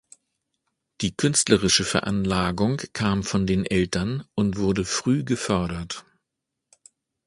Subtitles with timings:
[1.01, 6.03] Die künstlerische Veranlagung kam von den Eltern und wurde früh gefördert.